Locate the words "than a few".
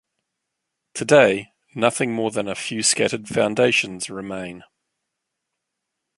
2.31-2.81